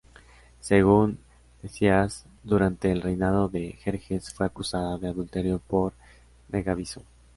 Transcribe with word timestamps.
Según 0.61 1.19
Ctesias, 1.61 2.25
durante 2.43 2.91
el 2.91 3.03
reinado 3.03 3.49
de 3.49 3.73
Jerjes 3.73 4.33
fue 4.33 4.47
acusada 4.47 4.97
de 4.97 5.07
adulterio 5.07 5.59
por 5.67 5.93
Megabizo. 6.49 7.03